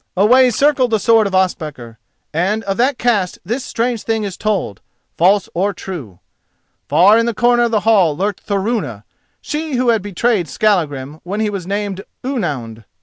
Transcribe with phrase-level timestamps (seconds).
[0.17, 1.99] Away circled the sword of Ospakar;
[2.33, 4.81] and of that cast this strange thing is told,
[5.15, 6.17] false or true.
[6.89, 9.03] Far in the corner of the hall lurked Thorunna,
[9.41, 12.83] she who had betrayed Skallagrim when he was named Ounound.